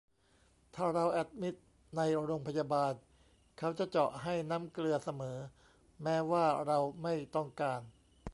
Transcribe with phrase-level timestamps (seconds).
[0.75, 1.55] ถ้าเราแอดมิท
[1.97, 2.93] ในโรงพยาบาล
[3.57, 5.37] เขาจะเจาะให้น้ำเกลือเสมอ
[6.03, 7.81] แม้ว่าเราไม่ต้องการ